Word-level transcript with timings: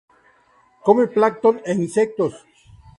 Come 0.85 1.03
plancton 1.15 1.55
e 1.71 1.71
insectos. 1.83 2.33